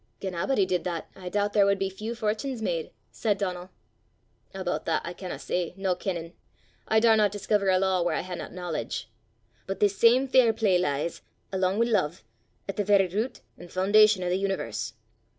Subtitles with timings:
[0.19, 3.69] "Gien a'body did that, I doobt there wad be feow fortins made!" said Donal.
[4.51, 6.33] "Aboot that I canna say, no kennin';
[6.87, 9.11] I daurna discover a law whaur I haena knowledge!
[9.67, 11.21] But this same fairplay lies,
[11.53, 12.23] alang wi' love,
[12.67, 14.93] at the varra rute and f'undation o' the universe.